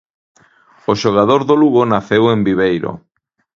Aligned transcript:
O 0.91 0.93
xogador 1.01 1.41
do 1.49 1.55
Lugo 1.61 1.81
naceu 1.93 2.23
en 2.33 2.39
Viveiro. 2.47 2.91